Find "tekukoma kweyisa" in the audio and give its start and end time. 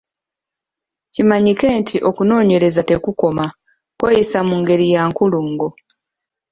2.89-4.39